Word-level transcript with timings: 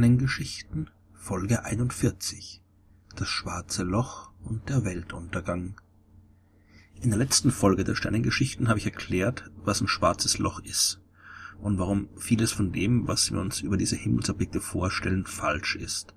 Sternengeschichten 0.00 0.88
Folge 1.12 1.62
41 1.66 2.62
Das 3.16 3.28
schwarze 3.28 3.82
Loch 3.82 4.30
und 4.42 4.70
der 4.70 4.86
Weltuntergang 4.86 5.78
In 7.02 7.10
der 7.10 7.18
letzten 7.18 7.50
Folge 7.50 7.84
der 7.84 7.94
Sternengeschichten 7.94 8.68
habe 8.68 8.78
ich 8.78 8.86
erklärt, 8.86 9.50
was 9.62 9.82
ein 9.82 9.88
schwarzes 9.88 10.38
Loch 10.38 10.60
ist 10.60 11.02
und 11.60 11.78
warum 11.78 12.08
vieles 12.16 12.50
von 12.50 12.72
dem, 12.72 13.08
was 13.08 13.30
wir 13.30 13.40
uns 13.40 13.60
über 13.60 13.76
diese 13.76 13.96
Himmelsobjekte 13.96 14.62
vorstellen, 14.62 15.26
falsch 15.26 15.76
ist. 15.76 16.14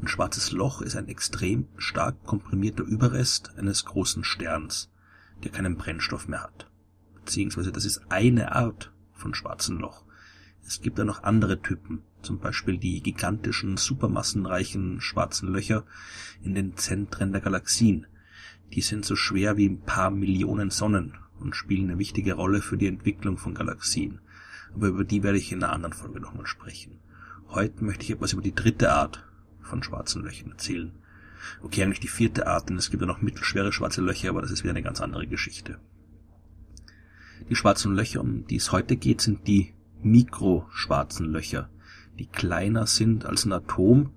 Ein 0.00 0.08
schwarzes 0.08 0.50
Loch 0.50 0.80
ist 0.80 0.96
ein 0.96 1.08
extrem 1.08 1.68
stark 1.76 2.24
komprimierter 2.24 2.84
Überrest 2.84 3.54
eines 3.58 3.84
großen 3.84 4.24
Sterns, 4.24 4.90
der 5.44 5.50
keinen 5.50 5.76
Brennstoff 5.76 6.26
mehr 6.26 6.42
hat. 6.42 6.70
Beziehungsweise 7.16 7.70
das 7.70 7.84
ist 7.84 8.00
eine 8.08 8.52
Art 8.52 8.94
von 9.12 9.34
schwarzen 9.34 9.78
Loch. 9.78 10.06
Es 10.66 10.80
gibt 10.80 10.98
da 10.98 11.04
noch 11.04 11.22
andere 11.22 11.60
Typen, 11.60 12.02
zum 12.22 12.38
Beispiel 12.38 12.78
die 12.78 13.02
gigantischen, 13.02 13.76
supermassenreichen 13.76 15.00
schwarzen 15.00 15.52
Löcher 15.52 15.84
in 16.42 16.54
den 16.54 16.76
Zentren 16.76 17.32
der 17.32 17.40
Galaxien. 17.40 18.06
Die 18.72 18.82
sind 18.82 19.04
so 19.04 19.16
schwer 19.16 19.56
wie 19.56 19.68
ein 19.68 19.80
paar 19.80 20.10
Millionen 20.10 20.70
Sonnen 20.70 21.14
und 21.38 21.56
spielen 21.56 21.90
eine 21.90 21.98
wichtige 21.98 22.34
Rolle 22.34 22.60
für 22.60 22.76
die 22.76 22.86
Entwicklung 22.86 23.36
von 23.36 23.54
Galaxien. 23.54 24.20
Aber 24.74 24.88
über 24.88 25.04
die 25.04 25.22
werde 25.22 25.38
ich 25.38 25.50
in 25.50 25.62
einer 25.62 25.72
anderen 25.72 25.94
Folge 25.94 26.20
nochmal 26.20 26.46
sprechen. 26.46 27.00
Heute 27.48 27.84
möchte 27.84 28.04
ich 28.04 28.10
etwas 28.10 28.32
über 28.32 28.42
die 28.42 28.54
dritte 28.54 28.92
Art 28.92 29.26
von 29.60 29.82
schwarzen 29.82 30.22
Löchern 30.22 30.52
erzählen. 30.52 30.92
Okay, 31.62 31.82
eigentlich 31.82 32.00
die 32.00 32.08
vierte 32.08 32.46
Art, 32.46 32.68
denn 32.68 32.76
es 32.76 32.90
gibt 32.90 33.00
ja 33.00 33.06
noch 33.06 33.22
mittelschwere 33.22 33.72
schwarze 33.72 34.02
Löcher, 34.02 34.28
aber 34.28 34.42
das 34.42 34.50
ist 34.50 34.62
wieder 34.62 34.70
eine 34.70 34.82
ganz 34.82 35.00
andere 35.00 35.26
Geschichte. 35.26 35.78
Die 37.48 37.56
schwarzen 37.56 37.94
Löcher, 37.94 38.20
um 38.20 38.46
die 38.46 38.56
es 38.56 38.70
heute 38.70 38.96
geht, 38.96 39.20
sind 39.20 39.48
die 39.48 39.74
mikroschwarzen 40.02 41.26
Löcher, 41.26 41.70
die 42.20 42.26
kleiner 42.26 42.86
sind 42.86 43.24
als 43.24 43.46
ein 43.46 43.52
Atom 43.52 44.10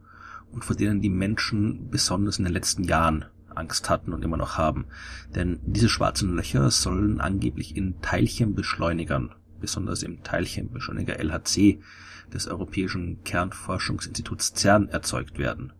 und 0.51 0.65
vor 0.65 0.75
denen 0.75 1.01
die 1.01 1.09
Menschen 1.09 1.89
besonders 1.89 2.37
in 2.37 2.43
den 2.43 2.53
letzten 2.53 2.83
Jahren 2.83 3.25
Angst 3.55 3.89
hatten 3.89 4.13
und 4.13 4.23
immer 4.23 4.37
noch 4.37 4.57
haben. 4.57 4.85
Denn 5.33 5.59
diese 5.63 5.87
schwarzen 5.87 6.35
Löcher 6.35 6.69
sollen 6.69 7.21
angeblich 7.21 7.77
in 7.77 8.01
Teilchenbeschleunigern, 8.01 9.33
besonders 9.61 10.03
im 10.03 10.21
Teilchenbeschleuniger 10.21 11.17
LHC 11.17 11.79
des 12.33 12.47
Europäischen 12.47 13.23
Kernforschungsinstituts 13.23 14.53
CERN 14.53 14.89
erzeugt 14.89 15.37
werden 15.37 15.71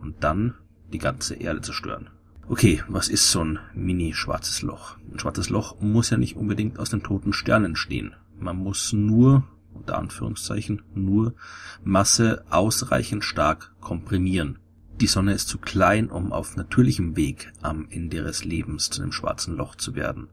und 0.00 0.24
dann 0.24 0.54
die 0.92 0.98
ganze 0.98 1.36
Erde 1.36 1.60
zerstören. 1.60 2.10
Okay, 2.48 2.82
was 2.88 3.08
ist 3.08 3.30
so 3.30 3.44
ein 3.44 3.60
mini-schwarzes 3.74 4.62
Loch? 4.62 4.96
Ein 5.12 5.20
schwarzes 5.20 5.50
Loch 5.50 5.80
muss 5.80 6.10
ja 6.10 6.16
nicht 6.16 6.34
unbedingt 6.34 6.80
aus 6.80 6.90
den 6.90 7.04
toten 7.04 7.32
Sternen 7.32 7.76
stehen. 7.76 8.14
Man 8.40 8.56
muss 8.56 8.92
nur, 8.92 9.44
unter 9.72 9.98
Anführungszeichen, 9.98 10.82
nur 10.94 11.34
Masse 11.82 12.44
ausreichend 12.50 13.24
stark 13.24 13.74
komprimieren. 13.80 14.58
Die 15.00 15.06
Sonne 15.06 15.32
ist 15.32 15.48
zu 15.48 15.58
klein, 15.58 16.10
um 16.10 16.32
auf 16.32 16.56
natürlichem 16.56 17.16
Weg 17.16 17.52
am 17.62 17.86
Ende 17.88 18.18
ihres 18.18 18.44
Lebens 18.44 18.90
zu 18.90 19.02
einem 19.02 19.12
schwarzen 19.12 19.56
Loch 19.56 19.74
zu 19.74 19.94
werden. 19.94 20.28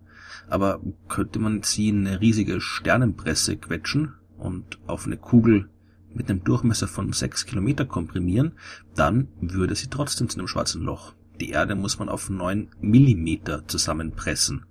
Aber 0.49 0.81
könnte 1.07 1.39
man 1.39 1.63
sie 1.63 1.89
in 1.89 2.05
eine 2.05 2.19
riesige 2.19 2.59
Sternenpresse 2.59 3.57
quetschen 3.57 4.15
und 4.37 4.79
auf 4.85 5.05
eine 5.05 5.17
Kugel 5.17 5.69
mit 6.13 6.29
einem 6.29 6.43
Durchmesser 6.43 6.87
von 6.87 7.13
sechs 7.13 7.45
Kilometer 7.45 7.85
komprimieren, 7.85 8.53
dann 8.95 9.29
würde 9.39 9.75
sie 9.75 9.87
trotzdem 9.87 10.29
zu 10.29 10.37
einem 10.37 10.47
schwarzen 10.47 10.81
Loch. 10.81 11.13
Die 11.39 11.49
Erde 11.51 11.75
muss 11.75 11.99
man 11.99 12.09
auf 12.09 12.29
neun 12.29 12.69
Millimeter 12.81 13.67
zusammenpressen, 13.67 14.65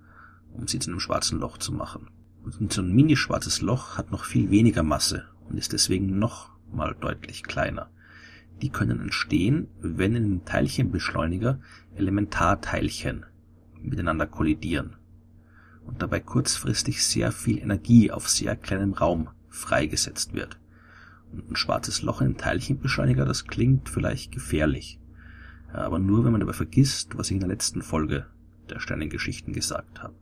um 0.53 0.67
sie 0.67 0.79
zu 0.79 0.91
einem 0.91 0.99
schwarzen 0.99 1.39
Loch 1.39 1.57
zu 1.57 1.71
machen. 1.71 2.09
Und 2.59 2.71
so 2.71 2.81
ein 2.81 2.93
mini-schwarzes 2.93 3.61
Loch 3.61 3.97
hat 3.97 4.11
noch 4.11 4.23
viel 4.23 4.49
weniger 4.49 4.83
Masse 4.83 5.25
und 5.49 5.57
ist 5.57 5.73
deswegen 5.73 6.17
noch 6.17 6.51
mal 6.71 6.95
deutlich 6.99 7.43
kleiner. 7.43 7.89
Die 8.61 8.69
können 8.69 9.01
entstehen, 9.01 9.67
wenn 9.81 10.15
in 10.15 10.23
einem 10.23 10.45
Teilchenbeschleuniger 10.45 11.59
Elementarteilchen 11.95 13.25
miteinander 13.81 14.25
kollidieren 14.25 14.95
und 15.85 16.01
dabei 16.01 16.19
kurzfristig 16.19 17.03
sehr 17.03 17.31
viel 17.31 17.59
Energie 17.59 18.11
auf 18.11 18.29
sehr 18.29 18.55
kleinem 18.55 18.93
Raum 18.93 19.29
freigesetzt 19.49 20.33
wird. 20.33 20.57
Und 21.31 21.51
ein 21.51 21.55
schwarzes 21.55 22.01
Loch 22.01 22.21
in 22.21 22.27
einem 22.27 22.37
Teilchenbeschleuniger, 22.37 23.25
das 23.25 23.45
klingt 23.45 23.89
vielleicht 23.89 24.31
gefährlich. 24.31 24.99
Aber 25.73 25.99
nur 25.99 26.23
wenn 26.23 26.31
man 26.31 26.39
dabei 26.39 26.53
vergisst, 26.53 27.17
was 27.17 27.27
ich 27.27 27.33
in 27.33 27.41
der 27.41 27.49
letzten 27.49 27.81
Folge 27.81 28.25
der 28.69 28.79
Sternengeschichten 28.79 29.53
gesagt 29.53 30.01
habe. 30.01 30.15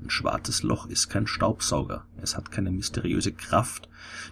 Ein 0.00 0.10
schwarzes 0.10 0.62
Loch 0.62 0.86
ist 0.86 1.08
kein 1.08 1.26
Staubsauger. 1.26 2.06
Es 2.20 2.36
hat 2.36 2.50
keine 2.50 2.70
mysteriöse 2.70 3.32
Kraft, 3.32 3.88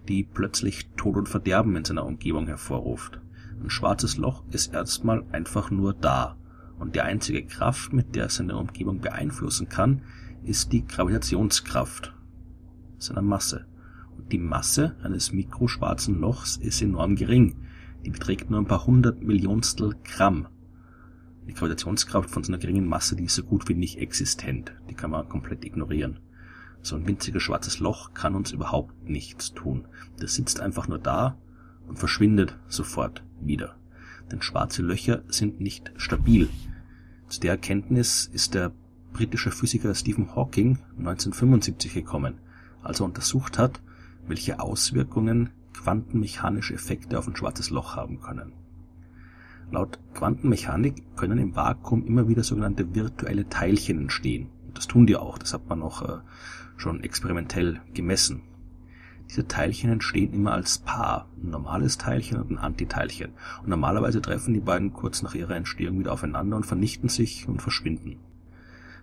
die 0.09 0.25
plötzlich 0.25 0.89
Tod 0.97 1.17
und 1.17 1.29
Verderben 1.29 1.77
in 1.77 1.85
seiner 1.85 2.07
Umgebung 2.07 2.47
hervorruft. 2.47 3.21
Ein 3.63 3.71
schwarzes 3.71 4.17
Loch 4.17 4.43
ist 4.51 4.73
erstmal 4.73 5.25
einfach 5.33 5.71
nur 5.71 5.95
da. 5.95 6.37
Und 6.79 6.95
die 6.95 7.03
einzige 7.03 7.45
Kraft, 7.45 7.93
mit 7.93 8.15
der 8.15 8.27
es 8.27 8.37
seine 8.37 8.57
Umgebung 8.57 9.01
beeinflussen 9.01 9.69
kann, 9.69 10.03
ist 10.45 10.73
die 10.73 10.87
Gravitationskraft 10.87 12.15
seiner 12.99 13.23
Masse. 13.23 13.67
Und 14.17 14.33
die 14.33 14.39
Masse 14.39 14.97
eines 15.03 15.33
mikroschwarzen 15.33 16.21
Lochs 16.21 16.57
ist 16.57 16.83
enorm 16.83 17.17
gering. 17.17 17.57
Die 18.05 18.11
beträgt 18.11 18.51
nur 18.51 18.61
ein 18.61 18.67
paar 18.67 18.87
hundert 18.87 19.23
Millionstel 19.23 19.95
Gramm. 20.05 20.49
Die 21.47 21.55
Gravitationskraft 21.55 22.31
von 22.31 22.45
so 22.45 22.53
einer 22.53 22.61
geringen 22.61 22.87
Masse, 22.87 23.17
die 23.17 23.25
ist 23.25 23.35
so 23.35 23.43
gut 23.43 23.69
wie 23.69 23.75
nicht 23.75 23.99
existent. 23.99 24.73
Die 24.89 24.95
kann 24.95 25.11
man 25.11 25.29
komplett 25.29 25.65
ignorieren. 25.65 26.21
So 26.83 26.97
ein 26.97 27.07
winziges 27.07 27.43
schwarzes 27.43 27.79
Loch 27.79 28.15
kann 28.15 28.35
uns 28.35 28.53
überhaupt 28.53 29.09
nichts 29.09 29.53
tun. 29.53 29.87
Das 30.19 30.35
sitzt 30.35 30.61
einfach 30.61 30.89
nur 30.89 30.99
da 30.99 31.37
und 31.87 31.99
verschwindet 31.99 32.57
sofort 32.69 33.23
wieder. 33.41 33.77
Denn 34.31 34.43
schwarze 34.43 34.83
Löcher 34.83 35.23
sind 35.29 35.61
nicht 35.61 35.93
stabil. 35.97 36.49
Zu 37.29 37.41
der 37.41 37.53
Erkenntnis 37.53 38.31
ist 38.33 38.55
der 38.55 38.73
britische 39.13 39.51
Physiker 39.51 39.95
Stephen 39.95 40.35
Hawking 40.35 40.79
1975 40.99 41.95
gekommen, 41.95 42.39
als 42.83 43.01
er 43.01 43.07
untersucht 43.07 43.59
hat, 43.59 43.81
welche 44.27 44.61
Auswirkungen 44.61 45.51
quantenmechanische 45.75 46.75
Effekte 46.75 47.19
auf 47.19 47.27
ein 47.27 47.37
schwarzes 47.37 47.71
Loch 47.71 47.97
haben 47.97 48.21
können. 48.21 48.53
Laut 49.73 49.99
Quantenmechanik 50.15 51.17
können 51.17 51.39
im 51.39 51.55
Vakuum 51.55 52.05
immer 52.07 52.29
wieder 52.29 52.43
sogenannte 52.43 52.95
virtuelle 52.95 53.49
Teilchen 53.49 53.99
entstehen. 54.01 54.49
Das 54.75 54.89
tun 54.89 55.07
die 55.07 55.17
auch, 55.17 55.39
das 55.39 55.55
hat 55.55 55.69
man 55.69 55.83
auch 55.83 56.03
äh, 56.03 56.21
schon 56.77 57.03
experimentell 57.03 57.81
gemessen. 57.95 58.43
Diese 59.29 59.47
Teilchen 59.47 59.93
entstehen 59.93 60.33
immer 60.33 60.53
als 60.53 60.79
Paar, 60.79 61.29
ein 61.41 61.51
normales 61.51 61.99
Teilchen 61.99 62.41
und 62.41 62.51
ein 62.51 62.59
Antiteilchen. 62.59 63.31
Und 63.63 63.69
normalerweise 63.69 64.21
treffen 64.21 64.55
die 64.55 64.61
beiden 64.61 64.93
kurz 64.93 65.23
nach 65.23 65.37
ihrer 65.37 65.55
Entstehung 65.55 66.01
wieder 66.01 66.13
aufeinander 66.13 66.57
und 66.57 66.67
vernichten 66.67 67.09
sich 67.09 67.47
und 67.47 67.63
verschwinden. 67.63 68.19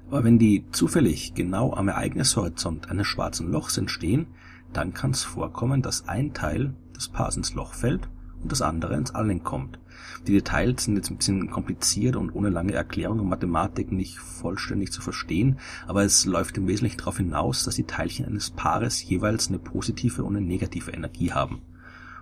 Aber 0.09 0.25
wenn 0.25 0.37
die 0.37 0.65
zufällig 0.71 1.33
genau 1.33 1.73
am 1.73 1.87
Ereignishorizont 1.87 2.89
eines 2.89 3.07
schwarzen 3.07 3.51
Lochs 3.51 3.77
entstehen, 3.77 4.27
dann 4.73 4.93
kann 4.93 5.11
es 5.11 5.23
vorkommen, 5.23 5.81
dass 5.81 6.09
ein 6.09 6.33
Teil 6.33 6.73
des 6.93 7.07
Paars 7.07 7.37
ins 7.37 7.53
Loch 7.53 7.73
fällt 7.73 8.09
und 8.41 8.51
das 8.51 8.61
andere 8.61 8.95
ins 8.95 9.15
Allen 9.15 9.43
kommt. 9.43 9.79
Die 10.25 10.33
Details 10.33 10.83
sind 10.83 10.95
jetzt 10.95 11.09
ein 11.09 11.17
bisschen 11.17 11.49
kompliziert 11.49 12.15
und 12.15 12.31
ohne 12.31 12.49
lange 12.49 12.73
Erklärung 12.73 13.19
und 13.19 13.29
Mathematik 13.29 13.91
nicht 13.91 14.17
vollständig 14.17 14.91
zu 14.91 15.01
verstehen, 15.01 15.59
aber 15.87 16.03
es 16.03 16.25
läuft 16.25 16.57
im 16.57 16.67
Wesentlichen 16.67 16.97
darauf 16.97 17.17
hinaus, 17.17 17.63
dass 17.63 17.75
die 17.75 17.85
Teilchen 17.85 18.25
eines 18.25 18.49
Paares 18.49 19.03
jeweils 19.03 19.47
eine 19.49 19.59
positive 19.59 20.23
und 20.23 20.35
eine 20.35 20.45
negative 20.45 20.91
Energie 20.91 21.31
haben. 21.31 21.61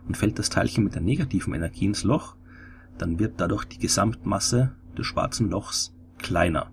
Und 0.08 0.18
fällt 0.18 0.38
das 0.38 0.50
Teilchen 0.50 0.84
mit 0.84 0.94
der 0.94 1.02
negativen 1.02 1.54
Energie 1.54 1.86
ins 1.86 2.04
Loch, 2.04 2.36
dann 2.98 3.20
wird 3.20 3.42
dadurch 3.42 3.66
die 3.66 3.80
Gesamtmasse 3.80 4.76
des 4.98 5.06
schwarzen 5.06 5.50
Lochs 5.50 5.94
kleiner. 6.18 6.72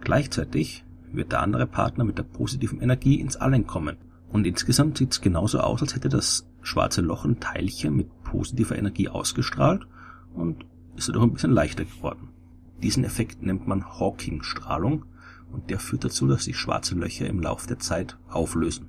Gleichzeitig 0.00 0.84
wird 1.12 1.32
der 1.32 1.40
andere 1.40 1.66
Partner 1.66 2.04
mit 2.04 2.18
der 2.18 2.22
positiven 2.22 2.80
Energie 2.80 3.20
ins 3.20 3.36
Allen 3.36 3.66
kommen. 3.66 3.96
Und 4.30 4.46
insgesamt 4.46 4.98
sieht 4.98 5.12
es 5.12 5.20
genauso 5.20 5.60
aus, 5.60 5.80
als 5.80 5.94
hätte 5.94 6.08
das 6.08 6.46
schwarze 6.62 7.00
Loch 7.00 7.24
ein 7.24 7.40
Teilchen 7.40 7.96
mit 7.96 8.17
positiver 8.30 8.78
Energie 8.78 9.08
ausgestrahlt 9.08 9.86
und 10.34 10.64
ist 10.96 11.08
dadurch 11.08 11.24
ein 11.24 11.32
bisschen 11.32 11.52
leichter 11.52 11.84
geworden. 11.84 12.28
Diesen 12.82 13.04
Effekt 13.04 13.42
nennt 13.42 13.66
man 13.66 13.84
Hawking-Strahlung 13.84 15.04
und 15.52 15.70
der 15.70 15.78
führt 15.78 16.04
dazu, 16.04 16.26
dass 16.28 16.44
sich 16.44 16.56
schwarze 16.56 16.94
Löcher 16.94 17.26
im 17.26 17.40
Laufe 17.40 17.66
der 17.66 17.78
Zeit 17.78 18.18
auflösen. 18.28 18.88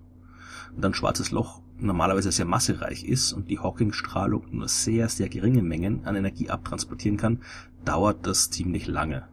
Und 0.76 0.86
ein 0.86 0.94
schwarzes 0.94 1.32
Loch 1.32 1.62
normalerweise 1.78 2.32
sehr 2.32 2.46
massereich 2.46 3.06
ist 3.06 3.32
und 3.32 3.50
die 3.50 3.60
Hawking-Strahlung 3.60 4.46
nur 4.52 4.68
sehr, 4.68 5.08
sehr 5.08 5.30
geringe 5.30 5.62
Mengen 5.62 6.06
an 6.06 6.16
Energie 6.16 6.50
abtransportieren 6.50 7.18
kann, 7.18 7.40
dauert 7.86 8.28
das 8.28 8.50
ziemlich 8.50 8.88
lange. 8.88 9.28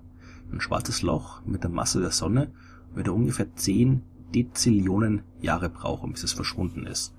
Ein 0.53 0.61
schwarzes 0.61 1.03
Loch 1.03 1.43
mit 1.45 1.65
der 1.65 1.71
Masse 1.71 2.01
der 2.01 2.13
Sonne 2.13 2.53
würde 2.95 3.13
ungefähr 3.13 3.55
10 3.55 4.03
Dezillionen 4.35 5.23
Jahre 5.41 5.69
brauchen, 5.69 6.13
bis 6.13 6.23
es 6.23 6.33
verschwunden 6.33 6.87
ist. 6.87 7.15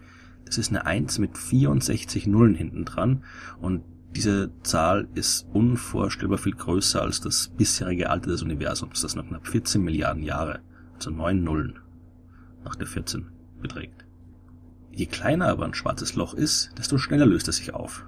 Das 0.48 0.58
ist 0.58 0.70
eine 0.70 0.86
1 0.86 1.20
mit 1.20 1.38
64 1.38 2.28
Nullen 2.28 2.56
hinten 2.56 2.86
dran 2.86 3.24
und 3.60 3.84
diese 4.16 4.52
Zahl 4.64 5.08
ist 5.14 5.48
unvorstellbar 5.54 6.38
viel 6.38 6.56
größer 6.56 7.02
als 7.02 7.22
das 7.22 7.50
bisherige 7.50 8.10
Alter 8.10 8.32
des 8.32 8.42
Universums, 8.42 9.02
das 9.02 9.16
noch 9.16 9.28
knapp 9.28 9.46
14 9.46 9.82
Milliarden 9.82 10.24
Jahre, 10.24 10.62
also 10.96 11.12
9 11.12 11.44
Nullen 11.44 11.80
nach 12.64 12.76
der 12.76 12.88
14 12.88 13.28
beträgt. 13.62 14.06
Je 14.92 15.06
kleiner 15.06 15.48
aber 15.50 15.66
ein 15.66 15.74
schwarzes 15.74 16.16
Loch 16.16 16.34
ist, 16.34 16.72
desto 16.78 16.98
schneller 16.98 17.26
löst 17.26 17.48
es 17.48 17.58
sich 17.58 17.74
auf. 17.74 18.08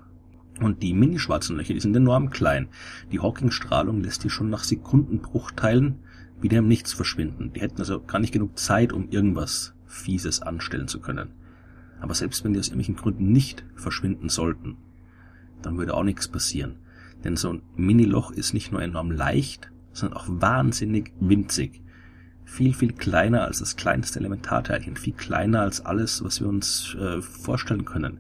Und 0.60 0.82
die 0.82 0.94
mini-schwarzen 0.94 1.56
Löcher, 1.56 1.74
die 1.74 1.80
sind 1.80 1.96
enorm 1.96 2.32
klein. 2.32 2.70
Die 3.12 3.20
Hawking-Strahlung 3.20 4.02
lässt 4.02 4.24
die 4.24 4.30
schon 4.30 4.50
nach 4.50 4.64
Sekundenbruchteilen 4.64 6.00
wieder 6.42 6.58
im 6.58 6.68
Nichts 6.68 6.94
verschwinden. 6.94 7.54
Die 7.54 7.62
hätten 7.62 7.80
also 7.80 8.02
gar 8.02 8.20
nicht 8.20 8.34
genug 8.34 8.58
Zeit, 8.58 8.92
um 8.92 9.10
irgendwas 9.10 9.74
Fieses 9.86 10.42
anstellen 10.42 10.88
zu 10.88 11.00
können. 11.00 11.32
Aber 12.00 12.14
selbst 12.14 12.44
wenn 12.44 12.54
die 12.54 12.60
aus 12.60 12.68
irgendwelchen 12.68 12.96
Gründen 12.96 13.32
nicht 13.32 13.64
verschwinden 13.76 14.30
sollten, 14.30 14.78
dann 15.62 15.78
würde 15.78 15.94
auch 15.94 16.04
nichts 16.04 16.28
passieren. 16.28 16.76
Denn 17.24 17.36
so 17.36 17.54
ein 17.54 17.62
Mini-Loch 17.76 18.32
ist 18.32 18.54
nicht 18.54 18.72
nur 18.72 18.82
enorm 18.82 19.12
leicht, 19.12 19.70
sondern 19.92 20.18
auch 20.18 20.26
wahnsinnig 20.28 21.12
winzig. 21.20 21.82
Viel, 22.46 22.74
viel 22.74 22.94
kleiner 22.94 23.44
als 23.44 23.60
das 23.60 23.76
kleinste 23.76 24.20
Elementarteilchen, 24.20 24.96
viel 24.96 25.14
kleiner 25.14 25.62
als 25.62 25.86
alles, 25.86 26.24
was 26.24 26.40
wir 26.40 26.48
uns 26.48 26.96
äh, 26.96 27.22
vorstellen 27.22 27.86
können. 27.86 28.20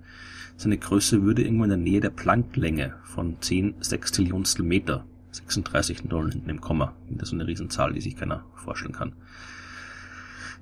Seine 0.55 0.77
Größe 0.77 1.23
würde 1.23 1.43
irgendwo 1.43 1.63
in 1.63 1.69
der 1.69 1.77
Nähe 1.77 2.01
der 2.01 2.09
Plancklänge 2.09 2.95
von 3.05 3.41
10 3.41 3.75
Sechstillionstel 3.79 4.65
Meter, 4.65 5.05
36 5.31 6.03
Nullen 6.03 6.31
hinten 6.31 6.49
im 6.49 6.61
Komma, 6.61 6.93
wieder 7.09 7.25
so 7.25 7.35
eine 7.35 7.47
Riesenzahl, 7.47 7.93
die 7.93 8.01
sich 8.01 8.17
keiner 8.17 8.43
vorstellen 8.55 8.93
kann. 8.93 9.13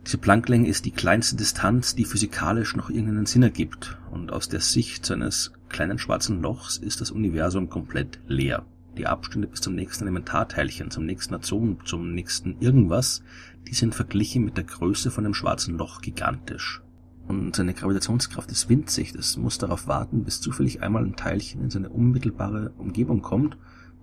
Diese 0.06 0.18
Plancklänge 0.18 0.68
ist 0.68 0.86
die 0.86 0.92
kleinste 0.92 1.36
Distanz, 1.36 1.96
die 1.96 2.06
physikalisch 2.06 2.76
noch 2.76 2.90
irgendeinen 2.90 3.26
Sinn 3.26 3.44
ergibt, 3.44 3.98
und 4.12 4.32
aus 4.32 4.48
der 4.48 4.62
Sicht 4.62 5.06
seines 5.06 5.52
kleinen 5.70 6.00
schwarzen 6.00 6.42
Lochs 6.42 6.78
ist 6.78 7.02
das 7.02 7.12
Universum 7.12 7.70
komplett 7.70 8.20
leer. 8.28 8.66
Die 8.98 9.06
Abstände 9.06 9.48
bis 9.48 9.62
zum 9.62 9.76
nächsten 9.76 10.06
Elementarteilchen, 10.06 10.90
zum 10.92 11.06
nächsten 11.06 11.36
Atom, 11.36 11.78
zum 11.86 12.14
nächsten 12.14 12.60
irgendwas, 12.62 13.22
die 13.68 13.76
sind 13.76 13.94
verglichen 13.94 14.46
mit 14.46 14.58
der 14.58 14.64
Größe 14.64 15.12
von 15.12 15.24
dem 15.24 15.34
schwarzen 15.34 15.78
Loch 15.78 16.02
gigantisch. 16.02 16.82
Und 17.28 17.56
seine 17.56 17.74
Gravitationskraft 17.74 18.50
ist 18.52 18.70
winzig, 18.70 19.12
das 19.12 19.36
muss 19.36 19.58
darauf 19.58 19.88
warten, 19.88 20.24
bis 20.24 20.40
zufällig 20.40 20.82
einmal 20.82 21.04
ein 21.04 21.18
Teilchen 21.18 21.62
in 21.62 21.70
seine 21.70 21.90
unmittelbare 21.90 22.72
Umgebung 22.78 23.22
kommt, 23.22 23.58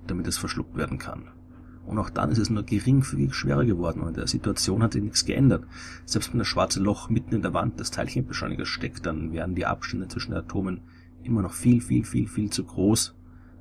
damit 0.06 0.26
es 0.26 0.36
verschluckt 0.36 0.76
werden 0.76 0.98
kann. 0.98 1.28
Und 1.86 1.98
auch 1.98 2.10
dann 2.10 2.30
ist 2.30 2.38
es 2.38 2.50
nur 2.50 2.62
geringfügig 2.62 3.34
schwerer 3.34 3.64
geworden 3.64 4.00
und 4.00 4.08
in 4.08 4.14
der 4.14 4.26
Situation 4.26 4.82
hat 4.82 4.94
sich 4.94 5.02
nichts 5.02 5.24
geändert. 5.24 5.66
Selbst 6.06 6.32
wenn 6.32 6.38
das 6.38 6.48
schwarze 6.48 6.80
Loch 6.80 7.10
mitten 7.10 7.34
in 7.34 7.42
der 7.42 7.52
Wand 7.52 7.78
des 7.78 7.90
Teilchenbeschleunigers 7.90 8.68
steckt, 8.68 9.04
dann 9.04 9.32
wären 9.32 9.54
die 9.54 9.66
Abstände 9.66 10.08
zwischen 10.08 10.30
den 10.30 10.40
Atomen 10.40 10.80
immer 11.22 11.42
noch 11.42 11.52
viel, 11.52 11.80
viel, 11.80 12.04
viel, 12.04 12.26
viel 12.26 12.50
zu 12.50 12.64
groß, 12.64 13.14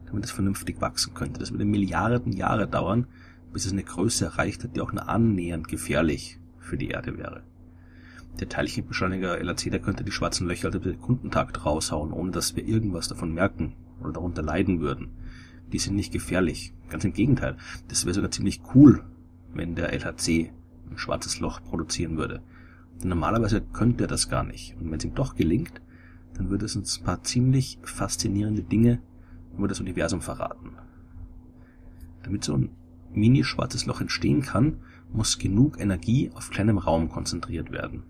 damit 0.06 0.24
es 0.24 0.32
vernünftig 0.32 0.80
wachsen 0.80 1.14
könnte. 1.14 1.40
Das 1.40 1.52
würde 1.52 1.66
Milliarden 1.66 2.32
Jahre 2.32 2.68
dauern, 2.68 3.08
bis 3.52 3.66
es 3.66 3.74
eine 3.74 3.84
Größe 3.84 4.26
erreicht 4.26 4.64
hat, 4.64 4.76
die 4.76 4.82
auch 4.82 4.94
nur 4.94 5.10
annähernd 5.10 5.68
gefährlich 5.68 6.40
für 6.60 6.78
die 6.78 6.90
Erde 6.90 7.18
wäre. 7.18 7.44
Der 8.40 8.50
Teilchenbeschleuniger 8.50 9.38
LHC, 9.38 9.70
der 9.70 9.80
könnte 9.80 10.04
die 10.04 10.12
schwarzen 10.12 10.48
Löcher 10.48 10.64
halt 10.64 10.76
über 10.76 10.86
den 10.86 11.00
Sekundentakt 11.00 11.66
raushauen, 11.66 12.12
ohne 12.12 12.32
dass 12.32 12.56
wir 12.56 12.66
irgendwas 12.66 13.08
davon 13.08 13.34
merken 13.34 13.74
oder 14.02 14.14
darunter 14.14 14.42
leiden 14.42 14.80
würden. 14.80 15.12
Die 15.74 15.80
sind 15.80 15.96
nicht 15.96 16.14
gefährlich. 16.14 16.74
Ganz 16.90 17.04
im 17.04 17.14
Gegenteil. 17.14 17.58
Das 17.88 18.06
wäre 18.06 18.14
sogar 18.14 18.32
ziemlich 18.32 18.62
cool, 18.74 19.04
wenn 19.54 19.76
der 19.76 19.92
LHC 19.92 20.52
ein 20.90 20.98
schwarzes 20.98 21.40
Loch 21.40 21.62
produzieren 21.64 22.18
würde. 22.18 22.42
Denn 23.02 23.10
normalerweise 23.10 23.62
könnte 23.62 24.06
er 24.06 24.08
das 24.08 24.30
gar 24.30 24.44
nicht. 24.44 24.76
Und 24.80 24.92
wenn 24.92 25.00
es 25.00 25.06
ihm 25.06 25.16
doch 25.16 25.36
gelingt, 25.36 25.82
dann 26.36 26.50
würde 26.50 26.66
es 26.66 26.76
uns 26.76 27.00
ein 27.00 27.04
paar 27.04 27.24
ziemlich 27.24 27.80
faszinierende 27.84 28.64
Dinge 28.64 29.00
über 29.58 29.68
das 29.68 29.80
Universum 29.80 30.22
verraten. 30.22 30.78
Damit 32.22 32.44
so 32.44 32.56
ein 32.56 32.70
mini-schwarzes 33.14 33.86
Loch 33.88 34.00
entstehen 34.00 34.42
kann, 34.42 34.78
muss 35.12 35.40
genug 35.40 35.80
Energie 35.80 36.32
auf 36.34 36.50
kleinem 36.50 36.78
Raum 36.78 37.10
konzentriert 37.10 37.72
werden. 37.72 38.04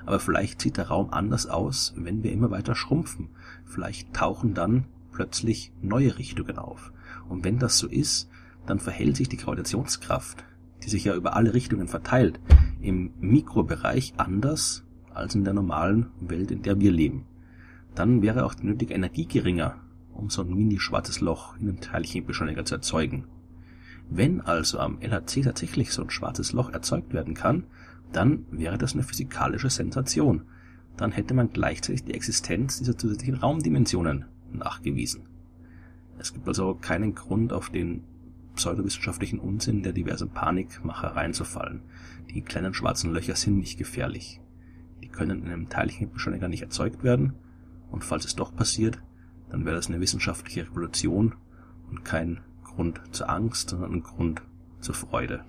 Aber 0.04 0.20
vielleicht 0.20 0.60
sieht 0.60 0.76
der 0.76 0.88
Raum 0.88 1.10
anders 1.10 1.46
aus, 1.46 1.94
wenn 1.96 2.22
wir 2.22 2.32
immer 2.32 2.50
weiter 2.50 2.74
schrumpfen. 2.74 3.30
Vielleicht 3.64 4.14
tauchen 4.14 4.54
dann 4.54 4.84
plötzlich 5.12 5.72
neue 5.82 6.18
Richtungen 6.18 6.58
auf. 6.58 6.92
Und 7.28 7.44
wenn 7.44 7.58
das 7.58 7.78
so 7.78 7.88
ist, 7.88 8.28
dann 8.66 8.78
verhält 8.78 9.16
sich 9.16 9.28
die 9.28 9.36
Gravitationskraft, 9.36 10.44
die 10.82 10.90
sich 10.90 11.04
ja 11.04 11.14
über 11.14 11.34
alle 11.34 11.54
Richtungen 11.54 11.88
verteilt, 11.88 12.38
im 12.80 13.12
Mikrobereich 13.18 14.14
anders 14.18 14.84
als 15.12 15.34
in 15.34 15.44
der 15.44 15.54
normalen 15.54 16.10
Welt, 16.20 16.50
in 16.50 16.62
der 16.62 16.78
wir 16.78 16.92
leben. 16.92 17.24
Dann 17.94 18.20
wäre 18.22 18.44
auch 18.44 18.54
die 18.54 18.66
nötige 18.66 18.94
Energie 18.94 19.26
geringer, 19.26 19.76
um 20.12 20.28
so 20.28 20.42
ein 20.42 20.54
mini-schwarzes 20.54 21.20
Loch 21.20 21.56
in 21.56 21.68
einem 21.68 21.80
Teilchenbeschleuniger 21.80 22.64
zu 22.64 22.74
erzeugen. 22.74 23.24
Wenn 24.08 24.40
also 24.40 24.78
am 24.78 25.00
LHC 25.00 25.42
tatsächlich 25.42 25.92
so 25.92 26.02
ein 26.02 26.10
schwarzes 26.10 26.52
Loch 26.52 26.70
erzeugt 26.70 27.12
werden 27.12 27.34
kann, 27.34 27.64
dann 28.12 28.46
wäre 28.50 28.78
das 28.78 28.94
eine 28.94 29.02
physikalische 29.02 29.70
Sensation. 29.70 30.42
Dann 30.96 31.12
hätte 31.12 31.34
man 31.34 31.50
gleichzeitig 31.52 32.04
die 32.04 32.14
Existenz 32.14 32.78
dieser 32.78 32.96
zusätzlichen 32.96 33.34
Raumdimensionen 33.34 34.26
nachgewiesen. 34.52 35.28
Es 36.18 36.32
gibt 36.32 36.48
also 36.48 36.74
keinen 36.74 37.14
Grund, 37.14 37.52
auf 37.52 37.70
den 37.70 38.04
pseudowissenschaftlichen 38.54 39.38
Unsinn 39.38 39.82
der 39.82 39.92
diversen 39.92 40.30
Panikmacher 40.30 41.08
reinzufallen. 41.08 41.82
Die 42.30 42.40
kleinen 42.40 42.72
schwarzen 42.72 43.12
Löcher 43.12 43.36
sind 43.36 43.58
nicht 43.58 43.78
gefährlich. 43.78 44.40
Die 45.02 45.08
können 45.08 45.42
in 45.42 45.52
einem 45.52 45.68
Teilchenbeschleuniger 45.68 46.48
nicht 46.48 46.62
erzeugt 46.62 47.04
werden, 47.04 47.34
und 47.90 48.02
falls 48.02 48.24
es 48.24 48.34
doch 48.34 48.54
passiert, 48.54 49.00
dann 49.50 49.64
wäre 49.64 49.76
das 49.76 49.88
eine 49.88 50.00
wissenschaftliche 50.00 50.62
Revolution 50.62 51.34
und 51.88 52.04
kein 52.04 52.40
Grund 52.76 53.00
zur 53.10 53.30
Angst, 53.30 53.70
sondern 53.70 53.94
ein 53.94 54.02
Grund 54.02 54.42
zur 54.80 54.94
Freude. 54.94 55.44